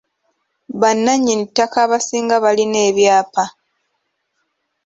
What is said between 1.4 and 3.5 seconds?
ttaka abasinga balina epyaapa.